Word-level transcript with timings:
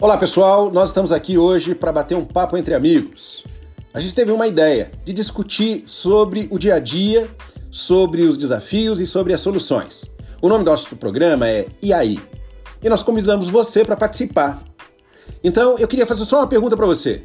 Olá 0.00 0.18
pessoal, 0.18 0.72
nós 0.72 0.88
estamos 0.88 1.12
aqui 1.12 1.38
hoje 1.38 1.72
para 1.72 1.92
bater 1.92 2.16
um 2.16 2.24
papo 2.24 2.56
entre 2.56 2.74
amigos. 2.74 3.44
A 3.94 4.00
gente 4.00 4.12
teve 4.12 4.32
uma 4.32 4.48
ideia 4.48 4.90
de 5.04 5.12
discutir 5.12 5.84
sobre 5.86 6.48
o 6.50 6.58
dia 6.58 6.74
a 6.74 6.78
dia, 6.80 7.30
sobre 7.70 8.22
os 8.22 8.36
desafios 8.36 8.98
e 8.98 9.06
sobre 9.06 9.32
as 9.32 9.40
soluções. 9.40 10.04
O 10.42 10.48
nome 10.48 10.64
do 10.64 10.70
nosso 10.72 10.96
programa 10.96 11.48
é 11.48 11.68
E 11.80 11.92
aí? 11.92 12.20
E 12.82 12.88
nós 12.88 13.04
convidamos 13.04 13.48
você 13.48 13.84
para 13.84 13.96
participar. 13.96 14.60
Então, 15.44 15.78
eu 15.78 15.86
queria 15.86 16.06
fazer 16.06 16.24
só 16.24 16.38
uma 16.38 16.48
pergunta 16.48 16.76
para 16.76 16.86
você. 16.86 17.22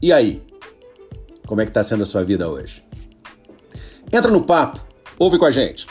E 0.00 0.12
aí? 0.12 0.40
Como 1.48 1.60
é 1.60 1.64
que 1.64 1.70
está 1.70 1.82
sendo 1.82 2.04
a 2.04 2.06
sua 2.06 2.22
vida 2.22 2.48
hoje? 2.48 2.84
Entra 4.12 4.30
no 4.30 4.44
papo, 4.44 4.80
ouve 5.18 5.36
com 5.36 5.46
a 5.46 5.50
gente. 5.50 5.88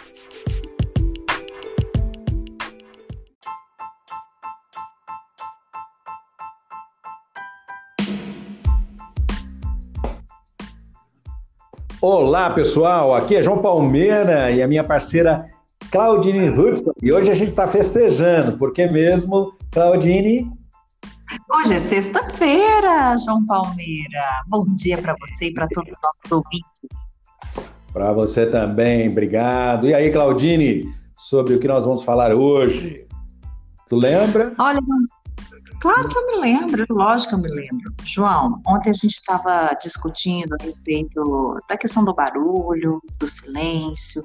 Olá, 12.02 12.50
pessoal. 12.50 13.14
Aqui 13.14 13.36
é 13.36 13.44
João 13.44 13.60
Palmeira 13.60 14.50
e 14.50 14.59
a 14.64 14.68
minha 14.68 14.84
parceira 14.84 15.48
Claudine 15.92 16.50
Hudson. 16.50 16.94
E 17.00 17.14
hoje 17.14 17.30
a 17.30 17.36
gente 17.36 17.50
está 17.50 17.68
festejando, 17.68 18.58
porque 18.58 18.88
mesmo, 18.88 19.54
Claudine? 19.70 20.52
Hoje 21.48 21.76
é 21.76 21.80
sexta-feira, 21.80 23.16
João 23.23 23.45
Palmeira. 23.45 24.42
Bom 24.48 24.66
dia 24.73 24.98
para 24.98 25.14
você 25.20 25.50
e 25.50 25.54
para 25.54 25.68
todos 25.68 25.92
os 25.92 25.98
nossos 26.04 26.32
ouvintes. 26.32 26.82
Para 27.94 28.12
você 28.12 28.48
também, 28.48 29.08
obrigado. 29.08 29.88
E 29.88 29.94
aí, 29.94 30.12
Claudine, 30.12 30.92
sobre 31.16 31.54
o 31.54 31.59
que 31.59 31.68
nós 31.68 31.86
vamos 31.86 32.02
falar 32.02 32.34
hoje? 32.34 33.06
Tu 33.88 33.95
lembra? 33.95 34.56
Olha, 34.58 34.80
Claro 35.81 36.08
que 36.08 36.16
eu 36.16 36.27
me 36.27 36.35
lembro, 36.38 36.85
lógico 36.92 37.30
que 37.30 37.36
eu 37.36 37.39
me 37.39 37.50
lembro. 37.50 37.92
João, 38.03 38.61
ontem 38.67 38.92
a 38.92 38.94
gente 38.94 39.14
estava 39.14 39.73
discutindo 39.81 40.53
a 40.53 40.64
respeito 40.64 41.58
da 41.67 41.75
questão 41.75 42.06
do 42.06 42.14
barulho, 42.14 43.02
do 43.17 43.28
silêncio, 43.28 44.23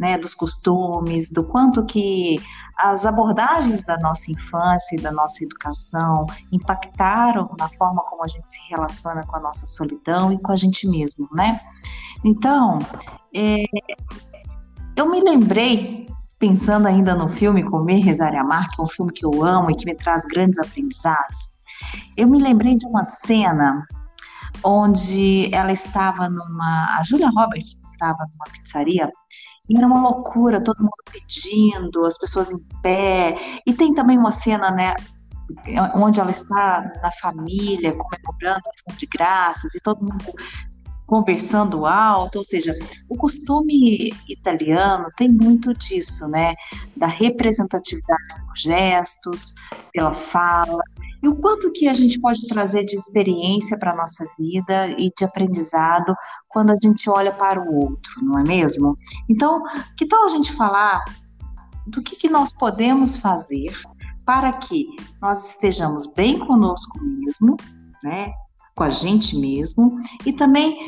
né, 0.00 0.18
dos 0.18 0.34
costumes, 0.34 1.30
do 1.30 1.44
quanto 1.44 1.84
que 1.86 2.42
as 2.76 3.06
abordagens 3.06 3.84
da 3.84 3.96
nossa 3.98 4.32
infância 4.32 4.96
e 4.96 5.00
da 5.00 5.12
nossa 5.12 5.44
educação 5.44 6.26
impactaram 6.50 7.54
na 7.56 7.68
forma 7.68 8.02
como 8.02 8.24
a 8.24 8.28
gente 8.28 8.48
se 8.48 8.58
relaciona 8.68 9.24
com 9.24 9.36
a 9.36 9.40
nossa 9.40 9.64
solidão 9.64 10.32
e 10.32 10.38
com 10.40 10.50
a 10.50 10.56
gente 10.56 10.88
mesmo, 10.88 11.28
né? 11.32 11.60
Então, 12.24 12.80
é, 13.32 13.62
eu 14.96 15.08
me 15.08 15.20
lembrei 15.20 16.08
pensando 16.46 16.86
ainda 16.86 17.12
no 17.12 17.28
filme 17.28 17.64
Comer, 17.64 17.98
Rezar 17.98 18.32
e 18.32 18.36
Amar, 18.36 18.70
que 18.70 18.80
é 18.80 18.84
um 18.84 18.88
filme 18.88 19.12
que 19.12 19.26
eu 19.26 19.44
amo 19.44 19.68
e 19.68 19.74
que 19.74 19.84
me 19.84 19.96
traz 19.96 20.24
grandes 20.26 20.58
aprendizados, 20.60 21.50
eu 22.16 22.28
me 22.28 22.40
lembrei 22.40 22.76
de 22.76 22.86
uma 22.86 23.02
cena 23.02 23.84
onde 24.62 25.52
ela 25.52 25.72
estava 25.72 26.28
numa. 26.28 26.96
A 26.98 27.02
Julia 27.02 27.28
Roberts 27.30 27.92
estava 27.92 28.18
numa 28.18 28.44
pizzaria 28.52 29.10
e 29.68 29.76
era 29.76 29.86
uma 29.86 30.00
loucura, 30.00 30.62
todo 30.62 30.78
mundo 30.78 30.92
pedindo, 31.10 32.04
as 32.04 32.16
pessoas 32.16 32.52
em 32.52 32.60
pé. 32.80 33.60
E 33.66 33.74
tem 33.74 33.92
também 33.92 34.16
uma 34.16 34.30
cena, 34.30 34.70
né? 34.70 34.94
Onde 35.94 36.20
ela 36.20 36.30
está 36.30 36.92
na 37.02 37.10
família, 37.20 37.92
comemorando 37.92 38.62
a 38.88 38.92
de 38.92 39.06
graças, 39.06 39.74
e 39.74 39.80
todo 39.80 40.00
mundo 40.00 40.24
conversando 41.06 41.86
alto, 41.86 42.38
ou 42.38 42.44
seja, 42.44 42.76
o 43.08 43.16
costume 43.16 44.12
italiano 44.28 45.06
tem 45.16 45.28
muito 45.28 45.72
disso, 45.74 46.26
né? 46.28 46.54
Da 46.96 47.06
representatividade 47.06 48.42
por 48.46 48.56
gestos, 48.56 49.54
pela 49.92 50.14
fala, 50.14 50.82
e 51.22 51.28
o 51.28 51.34
quanto 51.36 51.72
que 51.72 51.88
a 51.88 51.94
gente 51.94 52.20
pode 52.20 52.46
trazer 52.46 52.84
de 52.84 52.94
experiência 52.94 53.78
para 53.78 53.92
a 53.92 53.96
nossa 53.96 54.26
vida 54.38 54.88
e 54.98 55.10
de 55.16 55.24
aprendizado 55.24 56.14
quando 56.48 56.70
a 56.70 56.76
gente 56.82 57.08
olha 57.08 57.32
para 57.32 57.60
o 57.60 57.74
outro, 57.74 58.12
não 58.22 58.38
é 58.38 58.42
mesmo? 58.42 58.96
Então, 59.28 59.62
que 59.96 60.06
tal 60.06 60.24
a 60.24 60.28
gente 60.28 60.52
falar 60.52 61.02
do 61.86 62.02
que, 62.02 62.16
que 62.16 62.28
nós 62.28 62.52
podemos 62.52 63.16
fazer 63.16 63.72
para 64.24 64.52
que 64.52 64.84
nós 65.20 65.50
estejamos 65.50 66.06
bem 66.06 66.38
conosco 66.38 66.98
mesmo, 67.02 67.56
né? 68.02 68.32
Com 68.76 68.84
a 68.84 68.88
gente 68.90 69.36
mesmo 69.36 69.98
e 70.24 70.32
também 70.32 70.78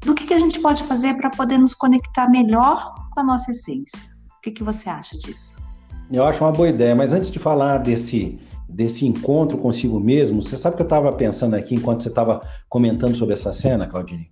do 0.00 0.14
que, 0.14 0.26
que 0.26 0.34
a 0.34 0.38
gente 0.38 0.58
pode 0.60 0.82
fazer 0.84 1.14
para 1.14 1.30
poder 1.30 1.58
nos 1.58 1.74
conectar 1.74 2.28
melhor 2.28 2.94
com 3.12 3.20
a 3.20 3.22
nossa 3.22 3.50
essência. 3.50 4.00
O 4.38 4.40
que, 4.42 4.50
que 4.50 4.64
você 4.64 4.88
acha 4.88 5.16
disso? 5.18 5.52
Eu 6.10 6.24
acho 6.24 6.42
uma 6.42 6.52
boa 6.52 6.68
ideia, 6.68 6.96
mas 6.96 7.12
antes 7.12 7.30
de 7.30 7.38
falar 7.38 7.78
desse, 7.78 8.40
desse 8.68 9.06
encontro 9.06 9.58
consigo 9.58 10.00
mesmo, 10.00 10.40
você 10.40 10.56
sabe 10.56 10.76
que 10.76 10.82
eu 10.82 10.86
estava 10.86 11.12
pensando 11.12 11.54
aqui 11.54 11.74
enquanto 11.74 12.02
você 12.02 12.08
estava 12.08 12.40
comentando 12.68 13.14
sobre 13.14 13.34
essa 13.34 13.52
cena, 13.52 13.86
Claudine? 13.86 14.30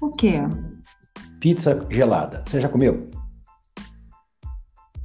O 0.00 0.10
quê? 0.10 0.40
Pizza 1.38 1.86
gelada. 1.88 2.42
Você 2.46 2.60
já 2.60 2.68
comeu? 2.68 3.08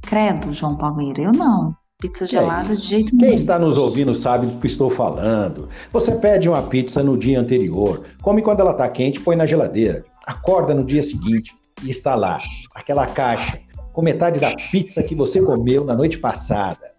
Credo, 0.00 0.52
João 0.52 0.76
Palmeira, 0.76 1.22
eu 1.22 1.32
não. 1.32 1.76
Pizza 2.02 2.26
gelada 2.26 2.72
é 2.72 2.76
de 2.76 2.82
jeito 2.82 3.14
nenhum. 3.14 3.28
Quem 3.28 3.36
está 3.36 3.60
nos 3.60 3.78
ouvindo 3.78 4.12
sabe 4.12 4.48
do 4.48 4.58
que 4.58 4.66
estou 4.66 4.90
falando. 4.90 5.68
Você 5.92 6.10
pede 6.10 6.48
uma 6.48 6.60
pizza 6.60 7.00
no 7.00 7.16
dia 7.16 7.38
anterior, 7.38 8.04
come 8.20 8.42
quando 8.42 8.58
ela 8.58 8.72
está 8.72 8.88
quente, 8.88 9.20
põe 9.20 9.36
na 9.36 9.46
geladeira. 9.46 10.04
Acorda 10.26 10.74
no 10.74 10.84
dia 10.84 11.00
seguinte 11.00 11.54
e 11.80 11.90
está 11.90 12.16
lá, 12.16 12.40
aquela 12.74 13.06
caixa, 13.06 13.56
com 13.92 14.02
metade 14.02 14.40
da 14.40 14.52
pizza 14.72 15.00
que 15.00 15.14
você 15.14 15.40
comeu 15.40 15.84
na 15.84 15.94
noite 15.94 16.18
passada. 16.18 16.92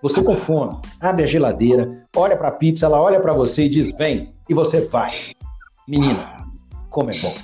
Você 0.00 0.22
com 0.22 0.38
fome, 0.38 0.78
abre 1.02 1.24
a 1.24 1.26
geladeira, 1.26 1.98
olha 2.16 2.34
para 2.34 2.48
a 2.48 2.52
pizza, 2.52 2.86
ela 2.86 2.98
olha 2.98 3.20
para 3.20 3.34
você 3.34 3.64
e 3.64 3.68
diz: 3.68 3.94
vem, 3.94 4.32
e 4.48 4.54
você 4.54 4.80
vai. 4.86 5.12
Menina, 5.86 6.46
como 6.88 7.10
é 7.10 7.20
bom. 7.20 7.34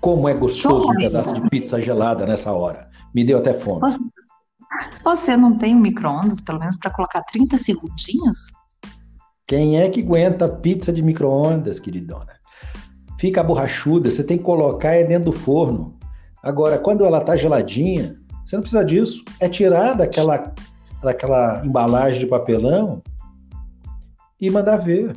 Como 0.00 0.26
é 0.26 0.32
gostoso 0.32 0.90
um 0.90 0.96
pedaço 0.96 1.34
de 1.34 1.50
pizza 1.50 1.78
gelada 1.82 2.24
nessa 2.24 2.50
hora. 2.50 2.88
Me 3.14 3.22
deu 3.24 3.36
até 3.36 3.52
fome. 3.52 3.80
Você 3.80 4.02
você 5.04 5.36
não 5.36 5.56
tem 5.56 5.74
um 5.74 5.80
micro-ondas, 5.80 6.40
pelo 6.40 6.58
menos, 6.58 6.76
para 6.76 6.90
colocar 6.90 7.22
30 7.22 7.58
segundinhos? 7.58 8.52
Quem 9.46 9.80
é 9.80 9.88
que 9.88 10.00
aguenta 10.00 10.48
pizza 10.48 10.92
de 10.92 11.02
micro-ondas, 11.02 11.80
queridona? 11.80 12.38
Fica 13.18 13.42
borrachuda, 13.42 14.10
você 14.10 14.22
tem 14.22 14.38
que 14.38 14.44
colocar 14.44 14.94
é 14.94 15.04
dentro 15.04 15.32
do 15.32 15.38
forno. 15.38 15.98
Agora, 16.42 16.78
quando 16.78 17.04
ela 17.04 17.20
tá 17.20 17.36
geladinha, 17.36 18.16
você 18.44 18.56
não 18.56 18.62
precisa 18.62 18.84
disso. 18.84 19.24
É 19.38 19.48
tirar 19.48 19.94
daquela, 19.94 20.54
daquela 21.02 21.64
embalagem 21.64 22.20
de 22.20 22.26
papelão 22.26 23.02
e 24.40 24.48
mandar 24.50 24.78
ver. 24.78 25.14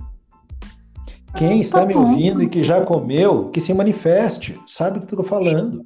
Quem 1.36 1.62
está 1.62 1.80
tá 1.80 1.86
me 1.86 1.96
ouvindo 1.96 2.44
e 2.44 2.50
que 2.50 2.64
já 2.64 2.82
comeu, 2.82 3.50
que 3.50 3.62
se 3.62 3.74
manifeste, 3.74 4.60
sabe 4.68 5.00
do 5.00 5.08
que 5.08 5.14
eu 5.14 5.22
estou 5.22 5.40
falando. 5.40 5.84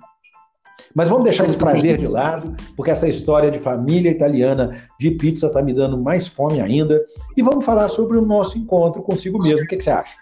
Mas 0.97 1.09
vamos 1.09 1.25
deixar 1.25 1.45
esse 1.45 1.55
prazer 1.55 1.95
de 1.99 2.07
lado, 2.07 2.55
porque 2.75 2.89
essa 2.89 3.07
história 3.07 3.51
de 3.51 3.59
família 3.59 4.09
italiana 4.09 4.83
de 4.99 5.11
pizza 5.11 5.45
está 5.45 5.61
me 5.61 5.71
dando 5.71 5.95
mais 5.95 6.27
fome 6.27 6.59
ainda. 6.59 6.99
E 7.37 7.43
vamos 7.43 7.63
falar 7.63 7.87
sobre 7.87 8.17
o 8.17 8.25
nosso 8.25 8.57
encontro 8.57 9.03
consigo 9.03 9.37
mesmo. 9.37 9.63
O 9.63 9.67
que, 9.67 9.77
que 9.77 9.83
você 9.83 9.91
acha? 9.91 10.15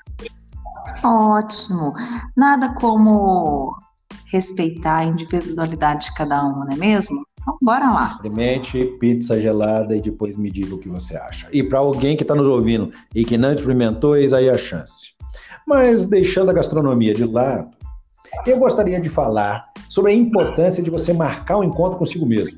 Ótimo. 1.01 1.93
Nada 2.35 2.73
como 2.73 3.73
respeitar 4.29 4.97
a 4.97 5.05
individualidade 5.05 6.07
de 6.07 6.13
cada 6.13 6.45
um, 6.45 6.65
não 6.65 6.69
é 6.69 6.75
mesmo? 6.75 7.25
Então, 7.39 7.57
bora 7.61 7.89
lá. 7.93 8.07
Experimente 8.07 8.83
pizza 8.99 9.39
gelada 9.39 9.95
e 9.95 10.01
depois 10.01 10.35
me 10.35 10.51
diga 10.51 10.75
o 10.75 10.77
que 10.77 10.89
você 10.89 11.15
acha. 11.15 11.47
E 11.53 11.63
para 11.63 11.79
alguém 11.79 12.17
que 12.17 12.23
está 12.23 12.35
nos 12.35 12.49
ouvindo 12.49 12.91
e 13.13 13.23
que 13.23 13.37
não 13.37 13.53
experimentou, 13.53 14.17
eis 14.17 14.33
aí 14.33 14.49
a 14.49 14.57
chance. 14.57 15.15
Mas 15.65 16.05
deixando 16.05 16.51
a 16.51 16.53
gastronomia 16.53 17.13
de 17.13 17.23
lado, 17.23 17.74
eu 18.45 18.57
gostaria 18.57 18.99
de 18.99 19.09
falar 19.09 19.69
sobre 19.89 20.11
a 20.11 20.15
importância 20.15 20.83
de 20.83 20.89
você 20.89 21.13
marcar 21.13 21.57
um 21.57 21.63
encontro 21.63 21.97
consigo 21.97 22.25
mesmo. 22.25 22.57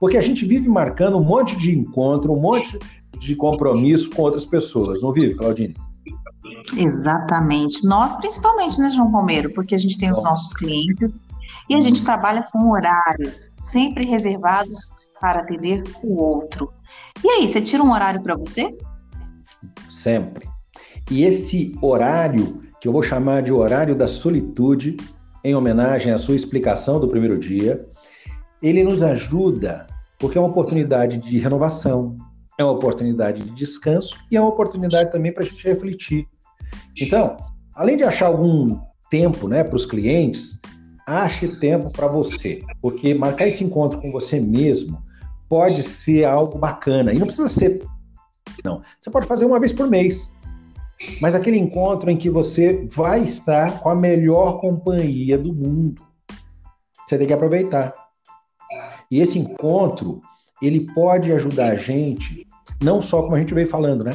Porque 0.00 0.16
a 0.16 0.22
gente 0.22 0.44
vive 0.44 0.68
marcando 0.68 1.16
um 1.16 1.24
monte 1.24 1.56
de 1.56 1.76
encontro, 1.76 2.32
um 2.32 2.40
monte 2.40 2.78
de 3.18 3.34
compromisso 3.34 4.10
com 4.10 4.22
outras 4.22 4.46
pessoas, 4.46 5.02
não 5.02 5.12
vive, 5.12 5.34
Claudine? 5.34 5.74
Exatamente. 6.76 7.84
Nós, 7.84 8.14
principalmente, 8.16 8.80
né, 8.80 8.90
João 8.90 9.10
Palmeiro? 9.10 9.52
Porque 9.52 9.74
a 9.74 9.78
gente 9.78 9.98
tem 9.98 10.10
os 10.10 10.22
nossos 10.22 10.52
clientes 10.52 11.12
e 11.68 11.74
a 11.74 11.80
gente 11.80 12.04
trabalha 12.04 12.46
com 12.52 12.70
horários 12.70 13.54
sempre 13.58 14.04
reservados 14.04 14.90
para 15.20 15.40
atender 15.40 15.82
o 16.02 16.22
outro. 16.22 16.72
E 17.22 17.28
aí, 17.28 17.48
você 17.48 17.60
tira 17.60 17.82
um 17.82 17.92
horário 17.92 18.22
para 18.22 18.36
você? 18.36 18.68
Sempre. 19.88 20.48
E 21.10 21.24
esse 21.24 21.76
horário 21.82 22.62
que 22.80 22.86
eu 22.86 22.92
vou 22.92 23.02
chamar 23.02 23.42
de 23.42 23.52
horário 23.52 23.94
da 23.94 24.06
solitude, 24.06 24.96
em 25.44 25.54
homenagem 25.54 26.12
à 26.12 26.18
sua 26.18 26.34
explicação 26.34 27.00
do 27.00 27.08
primeiro 27.08 27.38
dia. 27.38 27.86
Ele 28.62 28.82
nos 28.82 29.02
ajuda 29.02 29.86
porque 30.18 30.36
é 30.36 30.40
uma 30.40 30.50
oportunidade 30.50 31.18
de 31.18 31.38
renovação, 31.38 32.16
é 32.58 32.64
uma 32.64 32.72
oportunidade 32.72 33.42
de 33.42 33.50
descanso 33.50 34.16
e 34.30 34.36
é 34.36 34.40
uma 34.40 34.50
oportunidade 34.50 35.12
também 35.12 35.32
para 35.32 35.44
a 35.44 35.46
gente 35.46 35.64
refletir. 35.64 36.26
Então, 37.00 37.36
além 37.74 37.96
de 37.96 38.02
achar 38.02 38.26
algum 38.26 38.78
tempo 39.10 39.46
né, 39.46 39.62
para 39.62 39.76
os 39.76 39.86
clientes, 39.86 40.60
ache 41.06 41.58
tempo 41.58 41.90
para 41.90 42.08
você, 42.08 42.62
porque 42.82 43.14
marcar 43.14 43.46
esse 43.46 43.64
encontro 43.64 44.00
com 44.00 44.10
você 44.10 44.40
mesmo 44.40 44.98
pode 45.48 45.82
ser 45.82 46.24
algo 46.24 46.58
bacana. 46.58 47.12
E 47.12 47.18
não 47.18 47.26
precisa 47.26 47.48
ser. 47.48 47.82
Não. 48.64 48.82
Você 49.00 49.10
pode 49.10 49.26
fazer 49.26 49.44
uma 49.44 49.60
vez 49.60 49.72
por 49.72 49.88
mês. 49.88 50.30
Mas 51.20 51.34
aquele 51.34 51.58
encontro 51.58 52.10
em 52.10 52.16
que 52.16 52.28
você 52.28 52.86
vai 52.92 53.22
estar 53.22 53.80
com 53.80 53.88
a 53.88 53.94
melhor 53.94 54.60
companhia 54.60 55.38
do 55.38 55.52
mundo. 55.52 56.02
Você 57.06 57.16
tem 57.16 57.26
que 57.26 57.32
aproveitar. 57.32 57.94
E 59.10 59.20
esse 59.20 59.38
encontro, 59.38 60.20
ele 60.60 60.80
pode 60.92 61.32
ajudar 61.32 61.72
a 61.72 61.76
gente, 61.76 62.46
não 62.82 63.00
só 63.00 63.22
como 63.22 63.36
a 63.36 63.40
gente 63.40 63.54
veio 63.54 63.68
falando, 63.68 64.04
né? 64.04 64.10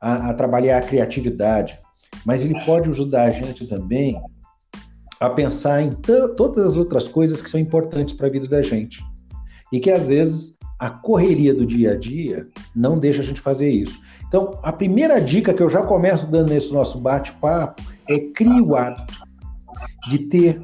A, 0.00 0.30
a 0.30 0.34
trabalhar 0.34 0.78
a 0.78 0.82
criatividade, 0.82 1.78
mas 2.24 2.44
ele 2.44 2.64
pode 2.64 2.88
ajudar 2.88 3.24
a 3.24 3.30
gente 3.30 3.66
também 3.66 4.20
a 5.20 5.28
pensar 5.28 5.82
em 5.82 5.90
todas 5.92 6.64
as 6.64 6.76
outras 6.76 7.08
coisas 7.08 7.42
que 7.42 7.50
são 7.50 7.58
importantes 7.58 8.14
para 8.14 8.28
a 8.28 8.30
vida 8.30 8.48
da 8.48 8.62
gente. 8.62 9.04
E 9.72 9.80
que 9.80 9.90
às 9.90 10.08
vezes 10.08 10.56
a 10.78 10.88
correria 10.88 11.52
do 11.52 11.66
dia 11.66 11.92
a 11.92 11.96
dia 11.96 12.46
não 12.74 12.98
deixa 12.98 13.20
a 13.20 13.24
gente 13.24 13.40
fazer 13.40 13.68
isso. 13.68 13.98
Então, 14.28 14.58
a 14.62 14.70
primeira 14.70 15.20
dica 15.20 15.54
que 15.54 15.62
eu 15.62 15.70
já 15.70 15.82
começo 15.82 16.26
dando 16.26 16.50
nesse 16.50 16.72
nosso 16.72 17.00
bate-papo 17.00 17.82
é 18.08 18.20
crie 18.20 18.60
o 18.60 18.76
hábito 18.76 19.14
de 20.08 20.18
ter 20.18 20.60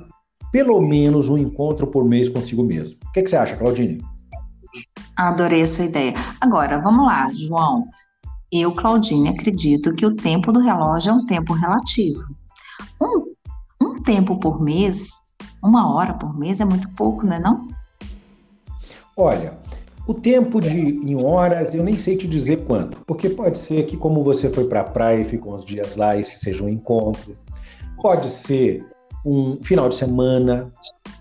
pelo 0.53 0.81
menos 0.81 1.29
um 1.29 1.39
encontro 1.39 1.87
por 1.87 2.05
mês 2.05 2.29
consigo 2.29 2.63
mesmo. 2.63 2.97
O 3.07 3.13
que, 3.13 3.23
que 3.23 3.31
você 3.31 3.37
acha, 3.37 3.57
Claudine? 3.57 4.05
Adorei 5.17 5.63
a 5.63 5.67
sua 5.67 5.87
ideia. 5.87 6.15
Agora, 6.41 6.79
vamos 6.79 7.07
lá, 7.07 7.31
João. 7.35 7.87
Eu, 8.53 8.73
Claudine, 8.73 9.31
acredito 9.31 9.95
que 9.95 10.07
o 10.07 10.15
tempo 10.15 10.53
do 10.53 10.61
relógio 10.61 11.11
é 11.11 11.15
um 11.15 11.27
tempo 11.27 11.55
relativo. 11.55 12.23
Um, 13.01 13.35
um 13.83 14.03
tempo 14.03 14.39
por 14.39 14.63
mês, 14.63 15.09
uma 15.63 15.93
hora 15.93 16.15
por 16.15 16.39
mês 16.39 16.61
é 16.61 16.65
muito 16.65 16.89
pouco, 16.91 17.27
não 17.27 17.35
é 17.35 17.41
não? 17.41 17.67
Olha, 19.17 19.55
o 20.07 20.13
tempo 20.13 20.61
de 20.61 20.79
em 20.79 21.17
horas 21.23 21.75
eu 21.75 21.83
nem 21.83 21.97
sei 21.97 22.17
te 22.17 22.29
dizer 22.29 22.65
quanto, 22.65 22.99
porque 23.07 23.29
pode 23.29 23.59
ser 23.59 23.87
que 23.87 23.97
como 23.97 24.23
você 24.23 24.51
foi 24.51 24.65
para 24.65 24.81
a 24.81 24.85
praia 24.85 25.23
e 25.23 25.25
ficou 25.25 25.55
uns 25.55 25.65
dias 25.65 25.97
lá, 25.97 26.17
esse 26.17 26.39
seja 26.39 26.63
um 26.63 26.69
encontro. 26.69 27.37
Pode 28.03 28.29
ser 28.29 28.85
um 29.25 29.59
final 29.63 29.89
de 29.89 29.95
semana 29.95 30.71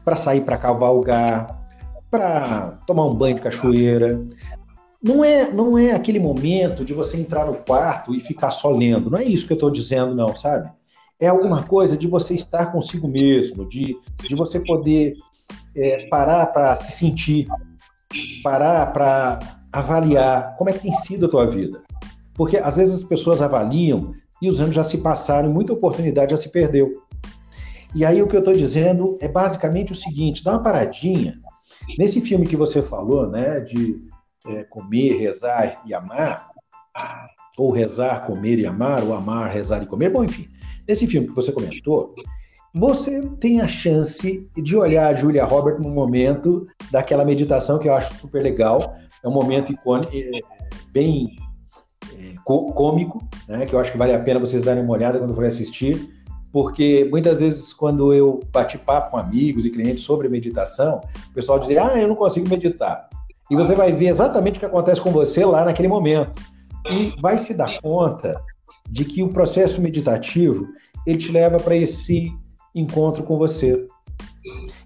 para 0.04 0.18
sair 0.18 0.42
para 0.42 0.58
cavalgar, 0.58 1.64
para 2.12 2.80
tomar 2.86 3.06
um 3.06 3.16
banho 3.16 3.36
de 3.36 3.42
cachoeira. 3.42 4.22
Não 5.02 5.24
é, 5.24 5.50
não 5.52 5.78
é 5.78 5.92
aquele 5.92 6.20
momento 6.20 6.84
de 6.84 6.94
você 6.94 7.18
entrar 7.18 7.46
no 7.46 7.56
quarto 7.56 8.14
e 8.14 8.20
ficar 8.20 8.52
só 8.52 8.70
lendo. 8.70 9.10
Não 9.10 9.18
é 9.18 9.24
isso 9.24 9.48
que 9.48 9.54
eu 9.54 9.56
estou 9.56 9.72
dizendo, 9.72 10.14
não, 10.14 10.36
sabe? 10.36 10.70
É 11.20 11.28
alguma 11.28 11.64
coisa 11.64 11.96
de 11.98 12.08
você 12.08 12.34
estar 12.34 12.68
consigo 12.68 13.08
mesmo, 13.08 13.68
de, 13.68 13.96
de 14.28 14.36
você 14.36 14.60
poder 14.60 15.14
é, 15.76 16.08
parar 16.08 16.48
para 16.48 16.76
se 16.76 16.92
sentir, 16.92 17.48
parar 18.44 18.92
para 18.94 19.39
avaliar 19.71 20.56
como 20.56 20.69
é 20.69 20.74
que 20.74 20.80
tem 20.80 20.94
sido 20.94 21.25
a 21.25 21.30
tua 21.30 21.48
vida. 21.48 21.81
Porque 22.33 22.57
às 22.57 22.75
vezes 22.75 22.95
as 22.95 23.04
pessoas 23.04 23.42
avaliam 23.42 24.13
e 24.42 24.50
os 24.50 24.62
anos 24.62 24.75
já 24.75 24.83
se 24.83 24.98
passaram, 24.98 25.51
muita 25.51 25.74
oportunidade 25.74 26.31
já 26.31 26.38
se 26.38 26.50
perdeu. 26.50 27.04
E 27.95 28.04
aí 28.04 28.21
o 28.21 28.27
que 28.27 28.36
eu 28.36 28.39
estou 28.39 28.54
dizendo 28.54 29.18
é 29.21 29.27
basicamente 29.27 29.92
o 29.92 29.95
seguinte: 29.95 30.44
dá 30.44 30.51
uma 30.51 30.63
paradinha. 30.63 31.39
Nesse 31.98 32.21
filme 32.21 32.48
que 32.48 32.56
você 32.56 32.81
falou, 32.81 33.30
né, 33.30 33.60
de 33.60 34.01
é, 34.48 34.63
comer, 34.63 35.18
rezar 35.18 35.81
e 35.86 35.94
amar, 35.94 36.50
ou 37.57 37.71
rezar, 37.71 38.25
comer 38.25 38.60
e 38.60 38.65
amar, 38.65 39.04
ou 39.04 39.13
amar, 39.13 39.51
rezar 39.51 39.83
e 39.83 39.86
comer, 39.86 40.10
bom, 40.10 40.24
enfim, 40.24 40.48
nesse 40.88 41.07
filme 41.07 41.27
que 41.27 41.36
você 41.36 41.51
comentou, 41.51 42.15
você 42.74 43.21
tem 43.39 43.62
a 43.62 43.68
chance 43.68 44.50
de 44.56 44.75
olhar 44.75 45.07
a 45.07 45.13
Julia 45.13 45.45
Roberts 45.45 45.83
no 45.83 45.89
momento 45.89 46.65
daquela 46.94 47.25
meditação 47.25 47.78
que 47.78 47.90
eu 47.90 47.94
acho 47.94 48.13
super 48.16 48.42
legal. 48.42 48.95
É 49.22 49.28
um 49.28 49.31
momento 49.31 49.74
icônico, 49.74 50.13
é, 50.16 50.40
bem 50.92 51.36
é, 52.18 52.36
cômico, 52.45 53.22
né, 53.48 53.66
que 53.66 53.74
eu 53.74 53.80
acho 53.80 53.92
que 53.92 53.98
vale 53.98 54.13
a 54.13 54.19
pena 54.19 54.40
vocês 54.40 54.63
darem 54.63 54.84
uma 54.84 54.94
olhada 54.94 55.19
quando 55.19 55.34
forem 55.34 55.50
assistir 55.50 56.10
porque 56.54 57.07
muitas 57.10 57.40
vezes 57.40 57.74
quando 57.74 58.13
eu 58.13 58.40
bati 58.51 58.78
papo 58.78 59.10
com 59.10 59.18
amigos 59.18 59.66
e 59.66 59.72
clientes 59.72 60.04
sobre 60.04 60.30
meditação, 60.30 61.01
o 61.31 61.34
pessoal 61.34 61.57
dizia, 61.57 61.84
ah, 61.84 62.00
eu 62.00 62.07
não 62.07 62.16
consigo 62.16 62.48
meditar. 62.48 63.10
E 63.50 63.56
você 63.56 63.74
vai 63.74 63.92
ver 63.92 64.10
exatamente 64.10 64.57
o 64.57 64.60
que 64.60 64.66
acontece 64.68 65.01
com 65.01 65.10
você 65.10 65.44
lá 65.44 65.66
naquele 65.66 65.88
momento. 65.88 66.39
E 66.92 67.12
vai 67.19 67.39
se 67.39 67.56
dar 67.56 67.81
conta 67.81 68.39
de 68.88 69.04
que 69.04 69.24
o 69.24 69.30
processo 69.30 69.81
meditativo, 69.81 70.68
ele 71.07 71.18
te 71.18 71.31
leva 71.31 71.60
para 71.60 71.75
esse 71.75 72.31
encontro 72.75 73.24
com 73.24 73.36
você. 73.36 73.88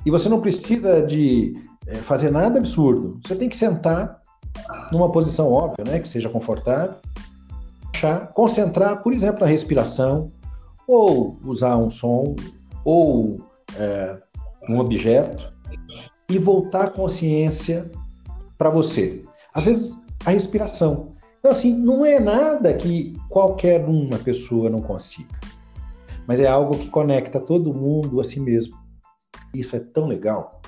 E 0.08 0.10
você 0.10 0.30
não 0.30 0.40
precisa 0.40 1.02
de 1.02 1.62
é, 1.86 1.96
fazer 1.96 2.32
nada 2.32 2.60
absurdo. 2.60 3.20
Você 3.22 3.36
tem 3.36 3.50
que 3.50 3.58
sentar 3.58 4.22
numa 4.94 5.12
posição 5.12 5.52
óbvia, 5.52 5.84
né, 5.86 6.00
que 6.00 6.08
seja 6.08 6.30
confortável, 6.30 6.96
concentrar, 8.34 9.04
por 9.04 9.12
exemplo, 9.12 9.42
na 9.42 9.48
respiração, 9.48 10.30
ou 10.88 11.38
usar 11.44 11.76
um 11.76 11.90
som, 11.90 12.38
ou 12.86 13.36
é, 13.78 14.18
um 14.70 14.80
objeto, 14.80 15.54
e 16.30 16.38
voltar 16.38 16.86
a 16.86 16.90
consciência 16.90 17.92
para 18.58 18.70
você. 18.70 19.26
Às 19.54 19.66
vezes, 19.66 19.94
a 20.26 20.30
respiração. 20.30 21.16
Então, 21.38 21.52
assim, 21.52 21.74
não 21.74 22.06
é 22.06 22.18
nada 22.18 22.74
que 22.74 23.14
qualquer 23.28 23.84
uma 23.84 24.18
pessoa 24.20 24.70
não 24.70 24.82
consiga, 24.82 25.38
mas 26.26 26.40
é 26.40 26.48
algo 26.48 26.78
que 26.78 26.90
conecta 26.90 27.42
todo 27.42 27.74
mundo 27.74 28.22
a 28.22 28.24
si 28.24 28.40
mesmo. 28.40 28.87
Isso 29.60 29.76
é 29.76 29.80
tão 29.80 30.08
legal. 30.08 30.62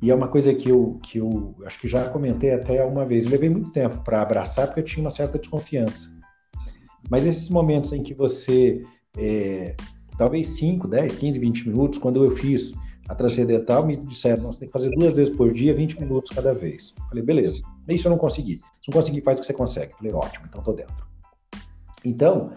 E 0.00 0.10
é 0.10 0.14
uma 0.14 0.28
coisa 0.28 0.54
que 0.54 0.68
eu, 0.68 0.98
que 1.02 1.18
eu 1.18 1.56
acho 1.66 1.80
que 1.80 1.88
já 1.88 2.08
comentei 2.08 2.52
até 2.52 2.84
uma 2.84 3.04
vez. 3.04 3.24
Eu 3.24 3.30
levei 3.30 3.48
muito 3.48 3.72
tempo 3.72 3.98
para 4.04 4.22
abraçar 4.22 4.66
porque 4.66 4.80
eu 4.80 4.84
tinha 4.84 5.04
uma 5.04 5.10
certa 5.10 5.38
desconfiança. 5.38 6.08
Mas 7.10 7.26
esses 7.26 7.48
momentos 7.48 7.92
em 7.92 8.02
que 8.02 8.14
você 8.14 8.84
é, 9.16 9.74
talvez 10.18 10.48
5, 10.48 10.86
10, 10.88 11.14
15, 11.14 11.38
20 11.38 11.68
minutos. 11.68 11.98
Quando 11.98 12.24
eu 12.24 12.36
fiz 12.36 12.72
a 13.08 13.14
transcendental, 13.14 13.86
me 13.86 13.96
disseram, 13.96 14.52
você 14.52 14.60
tem 14.60 14.68
que 14.68 14.72
fazer 14.72 14.90
duas 14.90 15.16
vezes 15.16 15.34
por 15.34 15.54
dia, 15.54 15.72
20 15.72 16.00
minutos 16.00 16.30
cada 16.34 16.52
vez. 16.52 16.92
Falei, 17.08 17.22
beleza. 17.22 17.62
Isso 17.88 18.06
eu 18.06 18.10
não 18.10 18.18
consegui. 18.18 18.56
Se 18.82 18.90
não 18.90 18.92
conseguir, 18.92 19.22
faz 19.22 19.38
o 19.38 19.40
que 19.40 19.46
você 19.46 19.54
consegue. 19.54 19.94
Falei, 19.96 20.12
ótimo, 20.12 20.46
então 20.48 20.62
tô 20.62 20.72
dentro. 20.72 21.06
Então, 22.04 22.52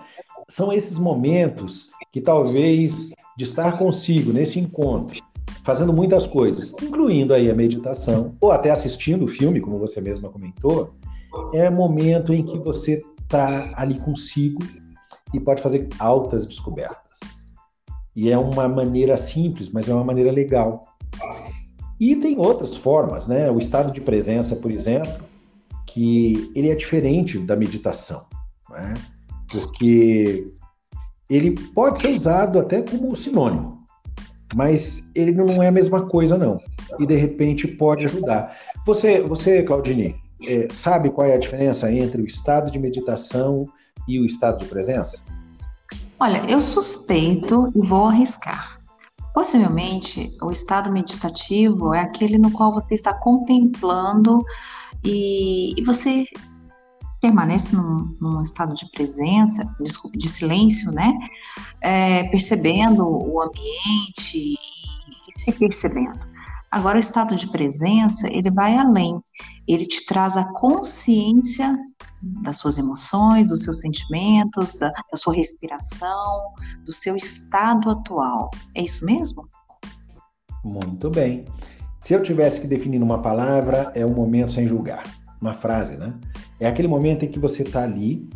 são 0.50 0.74
esses 0.74 1.00
momentos 1.00 1.91
que 2.12 2.19
talvez 2.19 3.12
de 3.38 3.44
estar 3.44 3.77
consigo 3.77 4.33
nesse 4.33 4.59
encontro, 4.59 5.21
fazendo 5.63 5.94
muitas 5.94 6.25
coisas, 6.25 6.74
incluindo 6.81 7.33
aí 7.33 7.50
a 7.50 7.56
meditação, 7.56 8.36
ou 8.39 8.51
até 8.51 8.71
assistindo 8.71 9.25
o 9.25 9.27
filme, 9.27 9.62
como 9.62 9.80
você 9.80 10.01
mesma 10.01 10.30
comentou, 10.30 10.94
é 11.53 11.70
momento 11.70 12.34
em 12.34 12.43
que 12.43 12.58
você 12.58 13.03
está 13.22 13.72
ali 13.75 14.00
consigo 14.00 14.62
e 15.34 15.39
pode 15.39 15.62
fazer 15.62 15.88
altas 16.00 16.46
descobertas. 16.46 17.20
E 18.15 18.29
é 18.29 18.38
uma 18.38 18.67
maneira 18.67 19.15
simples, 19.15 19.70
mas 19.70 19.88
é 19.88 19.93
uma 19.93 20.03
maneira 20.03 20.31
legal. 20.31 20.86
E 22.00 22.15
tem 22.15 22.38
outras 22.38 22.75
formas, 22.75 23.27
né? 23.27 23.50
O 23.50 23.60
estado 23.60 23.91
de 23.91 24.01
presença, 24.01 24.55
por 24.55 24.72
exemplo, 24.72 25.24
que 25.88 26.51
ele 26.55 26.70
é 26.70 26.75
diferente 26.75 27.38
da 27.38 27.55
meditação, 27.55 28.25
né? 28.70 28.93
Porque 29.50 30.51
ele 31.29 31.51
pode 31.74 32.00
ser 32.00 32.13
usado 32.13 32.60
até 32.60 32.81
como 32.81 33.15
sinônimo, 33.15 33.80
mas 34.55 35.10
ele 35.15 35.31
não 35.31 35.62
é 35.62 35.67
a 35.67 35.72
mesma 35.72 36.05
coisa, 36.05 36.38
não. 36.38 36.60
E 37.00 37.05
de 37.05 37.15
repente 37.15 37.67
pode 37.67 38.05
ajudar. 38.05 38.55
Você, 38.86 39.22
você 39.22 39.63
Claudine, 39.63 40.15
é, 40.48 40.67
sabe 40.74 41.10
qual 41.10 41.27
é 41.27 41.36
a 41.36 41.39
diferença 41.39 41.91
entre 41.91 42.22
o 42.22 42.25
estado 42.25 42.72
de 42.72 42.79
meditação 42.79 43.67
e 44.08 44.20
o 44.20 44.25
estado 44.25 44.60
de 44.60 44.65
presença? 44.65 45.20
Olha, 46.20 46.43
eu 46.50 46.62
suspeito 46.62 47.72
e 47.75 47.86
vou 47.86 48.05
arriscar. 48.05 48.79
Possivelmente, 49.34 50.36
o 50.41 50.51
estado 50.51 50.91
meditativo 50.91 51.93
é 51.93 52.01
aquele 52.01 52.38
no 52.38 52.51
qual 52.51 52.74
você 52.74 52.96
está 52.96 53.13
contemplando 53.13 54.43
e, 55.03 55.74
e 55.79 55.84
você 55.84 56.24
permanece 57.22 57.75
num, 57.75 58.16
num, 58.20 58.42
estado 58.42 58.74
de 58.74 58.90
presença, 58.90 59.63
desculpe, 59.80 60.18
de 60.18 60.28
silêncio, 60.28 60.92
né? 60.92 61.13
É, 61.80 62.24
percebendo 62.30 63.08
o 63.08 63.42
ambiente 63.42 64.38
e 64.38 65.44
se 65.46 65.60
percebendo. 65.60 66.20
Agora, 66.72 66.98
o 66.98 67.00
estado 67.00 67.36
de 67.36 67.51
presença, 67.51 68.28
ele 68.28 68.50
vai 68.50 68.75
além. 68.75 69.22
Ele 69.68 69.86
te 69.86 70.06
traz 70.06 70.36
a 70.36 70.46
consciência 70.46 71.78
das 72.22 72.58
suas 72.58 72.78
emoções, 72.78 73.50
dos 73.50 73.63
seus 73.63 73.80
sentimentos, 73.80 74.74
da, 74.75 74.90
da 74.90 75.18
sua 75.18 75.34
respiração, 75.34 76.54
do 76.86 76.94
seu 76.94 77.16
estado 77.16 77.90
atual. 77.90 78.50
É 78.75 78.84
isso 78.84 79.06
mesmo? 79.06 79.48
Muito 80.63 81.10
bem. 81.10 81.46
Se 82.00 82.13
eu 82.13 82.24
tivesse 82.24 82.62
que 82.62 82.68
definir 82.68 83.01
uma 83.01 83.22
palavra, 83.22 83.92
é 83.96 84.06
um 84.06 84.13
momento 84.13 84.54
sem 84.54 84.68
julgar. 84.68 85.04
Uma 85.41 85.53
frase, 85.53 85.98
né? 85.98 86.13
É 86.60 86.67
aquele 86.67 86.88
momento 86.88 87.25
em 87.25 87.27
que 87.27 87.39
você 87.39 87.63
está 87.63 87.83
ali 87.83 88.29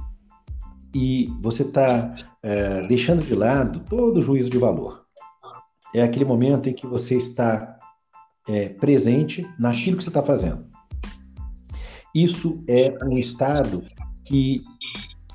e 0.93 1.27
você 1.41 1.63
está 1.63 2.13
é, 2.41 2.87
deixando 2.87 3.23
de 3.23 3.35
lado 3.35 3.81
todo 3.81 4.17
o 4.17 4.21
juízo 4.21 4.49
de 4.49 4.57
valor. 4.57 5.05
É 5.93 6.01
aquele 6.01 6.25
momento 6.25 6.67
em 6.67 6.73
que 6.73 6.87
você 6.87 7.15
está 7.15 7.77
é, 8.47 8.69
presente 8.69 9.47
naquilo 9.59 9.97
que 9.97 10.03
você 10.03 10.09
está 10.09 10.23
fazendo. 10.23 10.65
Isso 12.13 12.63
é 12.67 12.97
um 13.03 13.17
estado 13.17 13.83
que 14.23 14.61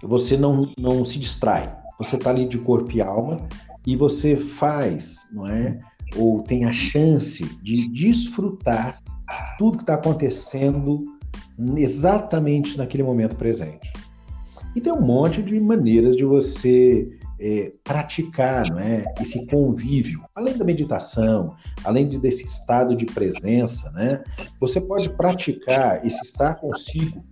você 0.03 0.37
não, 0.37 0.73
não 0.79 1.05
se 1.05 1.19
distrai. 1.19 1.77
Você 1.99 2.17
está 2.17 2.31
ali 2.31 2.47
de 2.47 2.59
corpo 2.59 2.91
e 2.93 3.03
alma 3.03 3.47
e 3.87 3.95
você 3.95 4.37
faz, 4.37 5.29
não 5.33 5.47
é? 5.47 5.79
Ou 6.17 6.43
tem 6.43 6.65
a 6.65 6.73
chance 6.73 7.45
de 7.63 7.89
desfrutar 7.91 8.99
tudo 9.59 9.77
que 9.77 9.83
está 9.83 9.95
acontecendo 9.95 11.03
exatamente 11.77 12.77
naquele 12.79 13.03
momento 13.03 13.37
presente. 13.37 13.93
E 14.75 14.81
tem 14.81 14.93
um 14.93 15.01
monte 15.01 15.43
de 15.43 15.59
maneiras 15.59 16.17
de 16.17 16.25
você 16.25 17.07
é, 17.41 17.73
praticar 17.83 18.67
não 18.67 18.79
é, 18.79 19.05
esse 19.21 19.47
convívio, 19.47 20.23
além 20.35 20.57
da 20.57 20.65
meditação, 20.65 21.57
além 21.83 22.07
de, 22.07 22.19
desse 22.19 22.45
estado 22.45 22.95
de 22.95 23.07
presença, 23.07 23.91
né, 23.93 24.23
você 24.61 24.81
pode 24.81 25.09
praticar 25.11 26.05
esse 26.07 26.23
estar 26.23 26.55
consigo, 26.57 27.25